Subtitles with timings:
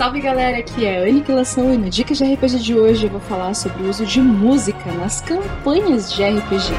[0.00, 3.20] Salve galera, aqui é a Aniquilação e no Dicas de RPG de hoje eu vou
[3.20, 6.72] falar sobre o uso de música nas campanhas de RPG.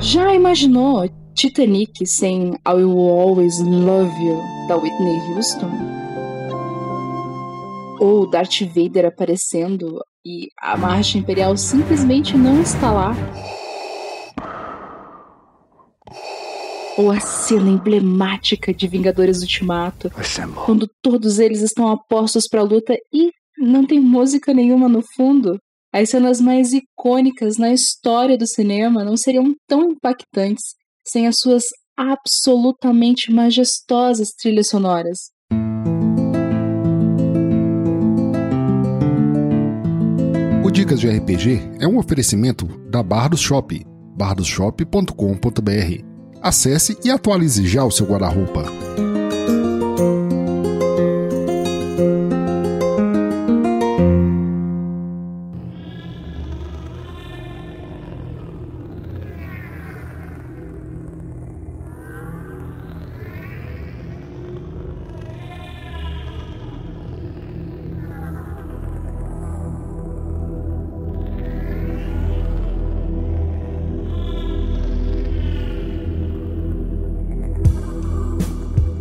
[0.00, 5.70] Já imaginou Titanic sem I Will Always Love You da Whitney Houston?
[8.00, 13.14] Ou Darth Vader aparecendo e a marcha imperial simplesmente não está lá?
[16.98, 20.10] Ou a cena emblemática de Vingadores Ultimato,
[20.66, 25.60] quando todos eles estão apostos para a luta e não tem música nenhuma no fundo?
[25.92, 30.74] As cenas mais icônicas na história do cinema não seriam tão impactantes
[31.06, 31.62] sem as suas
[31.96, 35.30] absolutamente majestosas trilhas sonoras.
[40.64, 43.86] O Dicas de RPG é um oferecimento da Bardos Shop,
[44.16, 46.07] bardosshop.com.br.
[46.42, 48.64] Acesse e atualize já o seu guarda-roupa.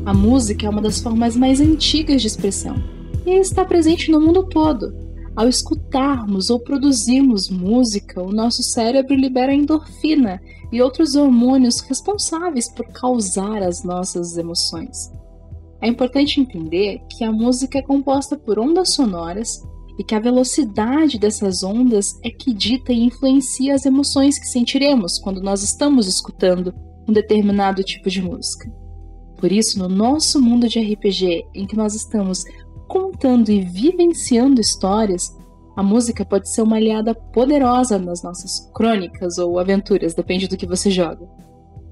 [0.08, 2.82] A música é uma das formas mais antigas de expressão
[3.26, 4.96] e está presente no mundo todo.
[5.36, 10.42] Ao escutarmos ou produzirmos música, o nosso cérebro libera endorfina
[10.72, 15.12] e outros hormônios responsáveis por causar as nossas emoções.
[15.82, 19.62] É importante entender que a música é composta por ondas sonoras
[20.00, 25.20] e que a velocidade dessas ondas é que dita e influencia as emoções que sentiremos
[25.20, 26.74] quando nós estamos escutando
[27.06, 28.72] um determinado tipo de música.
[29.38, 32.44] Por isso, no nosso mundo de RPG, em que nós estamos
[32.88, 35.36] contando e vivenciando histórias,
[35.76, 40.66] a música pode ser uma aliada poderosa nas nossas crônicas ou aventuras, depende do que
[40.66, 41.28] você joga.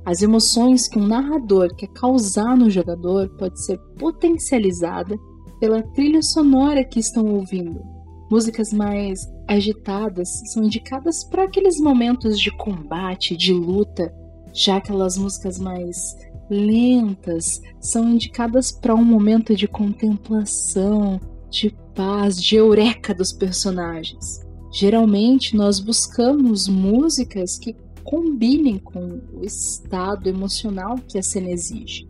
[0.04, 5.18] As emoções que um narrador quer causar no jogador pode ser potencializada
[5.60, 7.82] pela trilha sonora que estão ouvindo.
[8.30, 14.12] Músicas mais agitadas são indicadas para aqueles momentos de combate, de luta,
[14.52, 16.16] já aquelas músicas mais
[16.50, 21.20] lentas são indicadas para um momento de contemplação,
[21.50, 24.46] de paz, de eureka dos personagens.
[24.72, 32.08] Geralmente nós buscamos músicas que combinem com o estado emocional que a cena exige.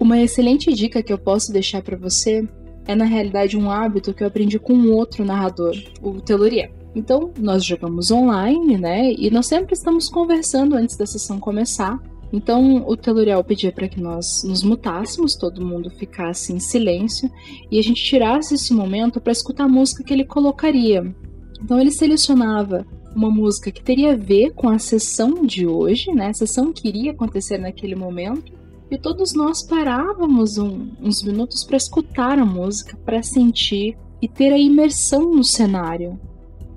[0.00, 2.48] Uma excelente dica que eu posso deixar para você
[2.86, 6.72] é na realidade um hábito que eu aprendi com um outro narrador, o Telurier.
[6.94, 9.12] Então, nós jogamos online, né?
[9.12, 12.00] E nós sempre estamos conversando antes da sessão começar
[12.34, 17.30] então o Teluriel pedia para que nós nos mutássemos, todo mundo ficasse em silêncio
[17.70, 21.14] e a gente tirasse esse momento para escutar a música que ele colocaria.
[21.62, 22.84] Então ele selecionava
[23.14, 26.30] uma música que teria a ver com a sessão de hoje, né?
[26.30, 28.52] A sessão que iria acontecer naquele momento.
[28.90, 34.52] E todos nós parávamos um, uns minutos para escutar a música, para sentir e ter
[34.52, 36.18] a imersão no cenário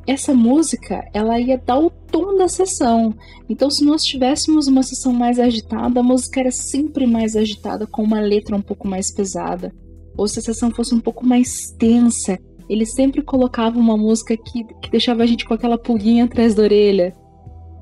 [0.08, 3.14] essa música ela ia dar o tom da sessão.
[3.50, 8.04] Então, se nós tivéssemos uma sessão mais agitada, a música era sempre mais agitada, com
[8.04, 9.74] uma letra um pouco mais pesada.
[10.18, 14.64] Ou se a sessão fosse um pouco mais tensa, ele sempre colocava uma música que,
[14.82, 17.14] que deixava a gente com aquela pulguinha atrás da orelha.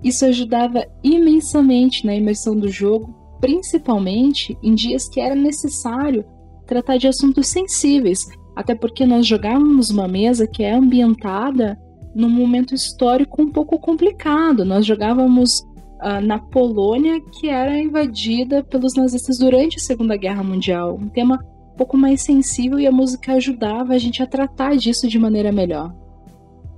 [0.04, 6.26] Isso ajudava imensamente na imersão do jogo, principalmente em dias que era necessário
[6.66, 8.20] tratar de assuntos sensíveis,
[8.56, 11.80] até porque nós jogávamos uma mesa que é ambientada
[12.16, 14.64] num momento histórico um pouco complicado.
[14.64, 15.60] Nós jogávamos
[16.02, 20.98] uh, na Polônia, que era invadida pelos nazistas durante a Segunda Guerra Mundial.
[21.00, 21.40] Um tema
[21.74, 25.52] um pouco mais sensível e a música ajudava a gente a tratar disso de maneira
[25.52, 25.94] melhor.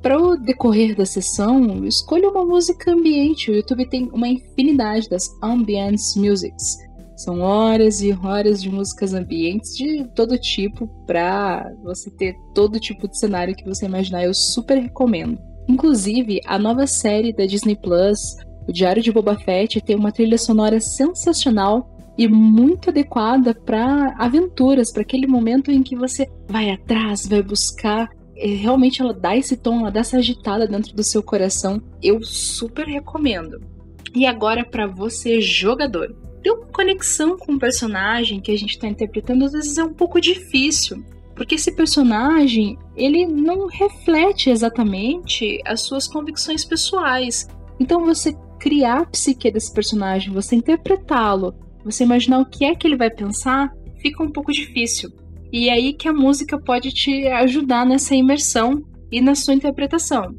[0.01, 3.51] Para o decorrer da sessão, escolha uma música ambiente.
[3.51, 6.86] O YouTube tem uma infinidade das ambience musics
[7.17, 13.07] são horas e horas de músicas ambientes de todo tipo para você ter todo tipo
[13.07, 14.23] de cenário que você imaginar.
[14.23, 15.39] Eu super recomendo.
[15.67, 18.37] Inclusive, a nova série da Disney Plus,
[18.67, 24.91] O Diário de Boba Fett, tem uma trilha sonora sensacional e muito adequada para aventuras,
[24.91, 28.09] para aquele momento em que você vai atrás, vai buscar.
[28.35, 31.81] Realmente ela dá esse tom, ela dá essa agitada dentro do seu coração.
[32.01, 33.59] Eu super recomendo.
[34.13, 38.87] E agora para você jogador ter uma conexão com o personagem que a gente está
[38.87, 41.03] interpretando às vezes é um pouco difícil,
[41.35, 47.47] porque esse personagem ele não reflete exatamente as suas convicções pessoais.
[47.77, 51.53] Então você criar a psique desse personagem, você interpretá-lo,
[51.83, 53.69] você imaginar o que é que ele vai pensar,
[54.01, 55.11] fica um pouco difícil.
[55.51, 60.33] E é aí que a música pode te ajudar nessa imersão e na sua interpretação.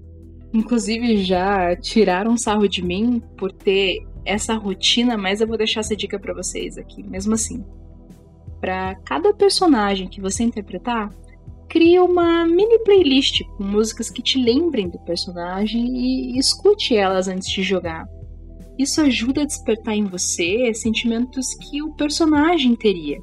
[0.54, 5.96] Inclusive já tiraram sarro de mim por ter essa rotina, mas eu vou deixar essa
[5.96, 7.64] dica para vocês aqui, mesmo assim.
[8.60, 11.10] Para cada personagem que você interpretar,
[11.68, 17.48] crie uma mini playlist com músicas que te lembrem do personagem e escute elas antes
[17.50, 18.06] de jogar.
[18.78, 23.18] Isso ajuda a despertar em você sentimentos que o personagem teria,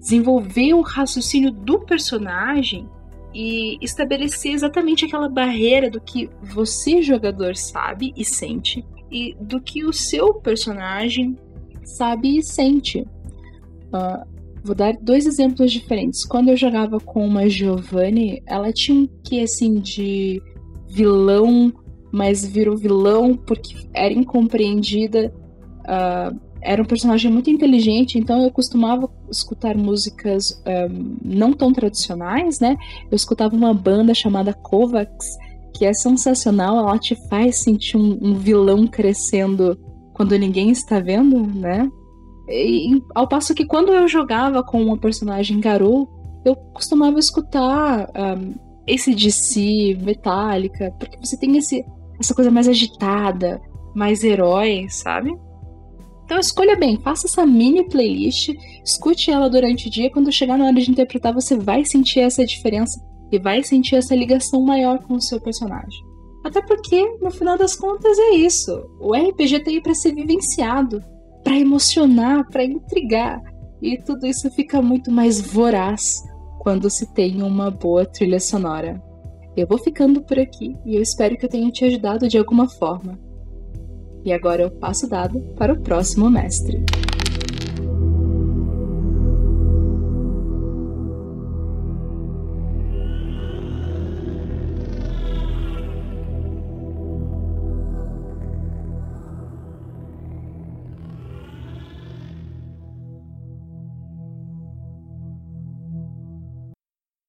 [0.00, 2.88] desenvolver o raciocínio do personagem
[3.34, 9.84] e estabelecer exatamente aquela barreira do que você, jogador, sabe e sente e do que
[9.84, 11.36] o seu personagem
[11.84, 13.00] sabe e sente.
[13.00, 14.26] Uh,
[14.64, 16.24] vou dar dois exemplos diferentes.
[16.24, 20.40] Quando eu jogava com uma Giovanni, ela tinha um que assim de
[20.88, 21.72] vilão,
[22.10, 25.32] mas virou vilão porque era incompreendida.
[25.80, 32.60] Uh, era um personagem muito inteligente, então eu costumava escutar músicas um, não tão tradicionais,
[32.60, 32.76] né?
[33.10, 35.26] Eu escutava uma banda chamada Kovacs,
[35.72, 39.78] que é sensacional, ela te faz sentir um, um vilão crescendo
[40.14, 41.90] quando ninguém está vendo, né?
[42.48, 46.08] E, ao passo que quando eu jogava com uma personagem Garou,
[46.44, 48.54] eu costumava escutar um,
[48.86, 51.84] esse DC, Metallica, porque você tem esse,
[52.20, 53.60] essa coisa mais agitada,
[53.94, 55.32] mais herói, sabe?
[56.24, 58.50] Então escolha bem, faça essa mini playlist,
[58.84, 62.44] escute ela durante o dia, quando chegar na hora de interpretar, você vai sentir essa
[62.44, 63.00] diferença
[63.32, 66.04] e vai sentir essa ligação maior com o seu personagem.
[66.44, 68.84] Até porque, no final das contas, é isso.
[69.00, 71.02] O RPG tem para ser vivenciado,
[71.42, 73.40] para emocionar, para intrigar.
[73.80, 76.22] E tudo isso fica muito mais voraz
[76.60, 79.02] quando se tem uma boa trilha sonora.
[79.56, 82.68] Eu vou ficando por aqui e eu espero que eu tenha te ajudado de alguma
[82.68, 83.18] forma.
[84.24, 86.84] E agora eu passo o dado para o próximo mestre.